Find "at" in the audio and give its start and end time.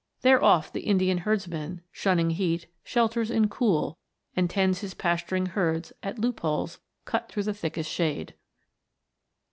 6.01-6.17